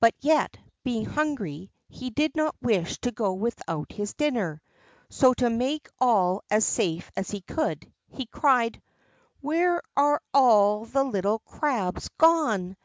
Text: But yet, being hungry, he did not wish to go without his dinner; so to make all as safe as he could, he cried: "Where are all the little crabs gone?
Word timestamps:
But 0.00 0.14
yet, 0.20 0.58
being 0.84 1.06
hungry, 1.06 1.72
he 1.88 2.10
did 2.10 2.36
not 2.36 2.54
wish 2.60 2.98
to 3.00 3.10
go 3.10 3.32
without 3.32 3.90
his 3.90 4.12
dinner; 4.12 4.60
so 5.08 5.32
to 5.32 5.48
make 5.48 5.88
all 5.98 6.42
as 6.50 6.66
safe 6.66 7.10
as 7.16 7.30
he 7.30 7.40
could, 7.40 7.90
he 8.10 8.26
cried: 8.26 8.82
"Where 9.40 9.80
are 9.96 10.20
all 10.34 10.84
the 10.84 11.04
little 11.04 11.38
crabs 11.38 12.10
gone? 12.18 12.76